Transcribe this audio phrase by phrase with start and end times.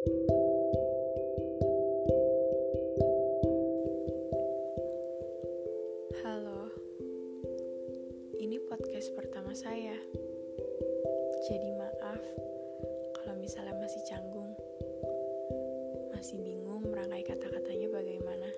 [0.00, 0.16] Halo,
[8.40, 9.92] ini podcast pertama saya.
[11.44, 12.24] Jadi maaf
[13.12, 14.56] kalau misalnya masih canggung,
[16.16, 18.48] masih bingung merangkai kata-katanya bagaimana.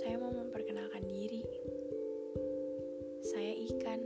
[0.00, 1.44] Saya mau memperkenalkan diri.
[3.20, 4.00] Saya Ikan,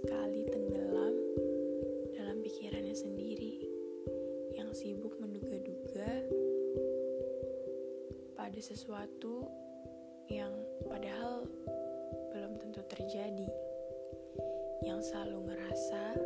[0.00, 1.12] sekali tenggelam
[2.16, 3.68] dalam pikirannya sendiri
[4.56, 6.24] yang sibuk menduga-duga
[8.32, 9.44] pada sesuatu
[10.32, 10.56] yang
[10.88, 11.44] padahal
[12.32, 13.52] belum tentu terjadi,
[14.88, 16.16] yang selalu ngerasa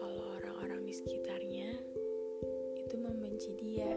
[0.00, 1.76] kalau orang-orang di sekitarnya
[2.80, 3.92] itu membenci dia.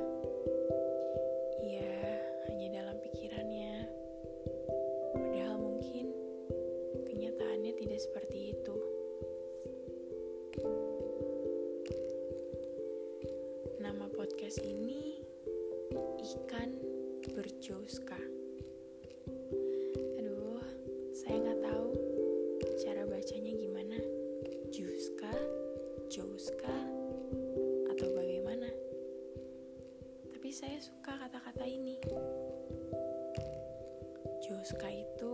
[7.68, 8.78] Kenyataannya tidak seperti itu.
[13.84, 15.20] Nama podcast ini
[16.24, 16.72] Ikan
[17.36, 18.20] Berjouska.
[20.16, 20.64] Aduh,
[21.12, 21.92] saya nggak tahu
[22.88, 24.00] cara bacanya gimana.
[24.72, 25.36] Juska,
[26.08, 26.78] Jouska,
[27.92, 28.72] atau bagaimana.
[30.32, 32.00] Tapi saya suka kata-kata ini.
[34.48, 35.27] Jouska itu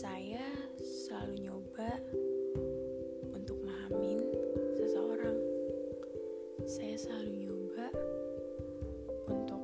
[0.00, 0.40] saya
[0.80, 1.92] selalu nyoba
[3.36, 4.16] untuk memahamin
[4.80, 5.36] seseorang
[6.64, 7.92] saya selalu nyoba
[9.28, 9.60] untuk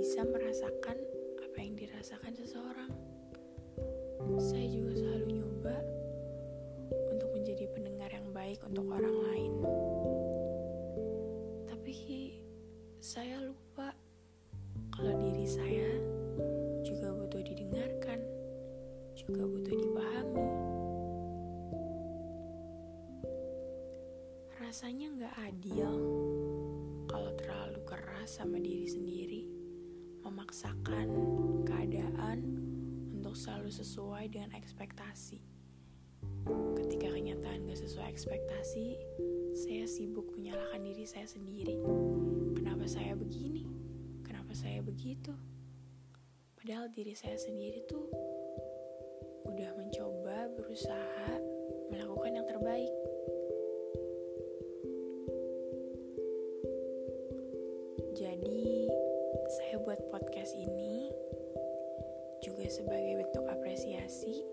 [0.00, 0.96] bisa merasakan
[1.44, 2.88] apa yang dirasakan seseorang.
[4.40, 5.76] Saya juga selalu nyoba
[7.12, 9.52] untuk menjadi pendengar yang baik untuk orang lain.
[11.68, 11.96] Tapi
[12.96, 13.92] saya lupa
[14.96, 15.79] kalau diri saya
[24.70, 25.92] Rasanya nggak adil
[27.10, 29.42] kalau terlalu keras sama diri sendiri,
[30.22, 31.10] memaksakan
[31.66, 32.38] keadaan
[33.10, 35.42] untuk selalu sesuai dengan ekspektasi.
[36.78, 38.94] Ketika kenyataan gak sesuai ekspektasi,
[39.58, 41.74] saya sibuk menyalahkan diri saya sendiri.
[42.54, 43.66] Kenapa saya begini?
[44.22, 45.34] Kenapa saya begitu?
[46.54, 48.06] Padahal diri saya sendiri tuh
[49.50, 51.42] udah mencoba berusaha
[51.90, 53.09] melakukan yang terbaik.
[58.20, 58.84] Jadi,
[59.48, 61.08] saya buat podcast ini
[62.44, 64.44] juga sebagai bentuk apresiasi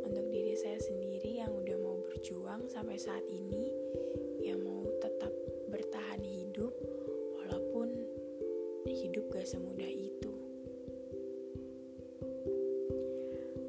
[0.00, 3.68] untuk diri saya sendiri yang udah mau berjuang sampai saat ini,
[4.40, 5.28] yang mau tetap
[5.68, 6.72] bertahan hidup
[7.36, 7.92] walaupun
[8.88, 10.32] hidup gak semudah itu.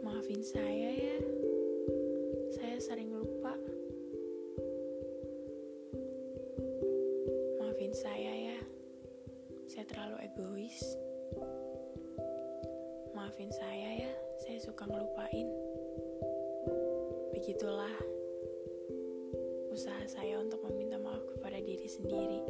[0.07, 0.76] Maafin saya
[9.97, 10.77] terlalu egois.
[13.17, 14.11] Maafin saya ya,
[14.45, 15.49] saya suka ngelupain.
[17.33, 17.97] Begitulah
[19.73, 22.45] usaha saya untuk meminta maaf kepada diri sendiri.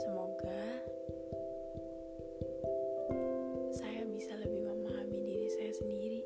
[0.00, 0.64] Semoga
[3.76, 6.24] saya bisa lebih memahami diri saya sendiri.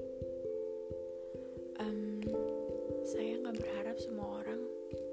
[1.82, 2.22] Em,
[3.02, 4.62] saya nggak berharap semua orang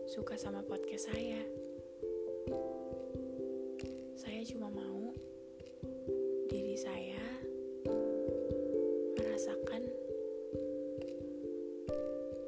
[0.05, 1.41] suka sama podcast saya.
[4.39, 5.11] Saya cuma mau
[6.47, 7.19] diri saya
[9.19, 9.83] merasakan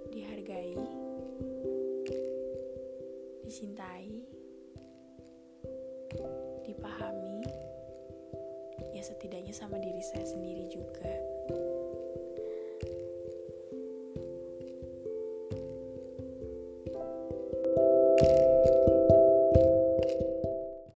[0.07, 0.72] dihargai,
[3.44, 4.23] dicintai,
[6.64, 7.43] dipahami,
[8.96, 11.11] ya setidaknya sama diri saya sendiri juga.